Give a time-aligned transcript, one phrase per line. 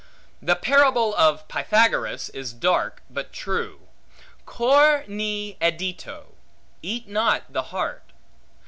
[0.41, 3.81] The parable of Pythagoras is dark, but true;
[4.47, 6.33] Cor ne edito;
[6.81, 8.11] Eat not the heart.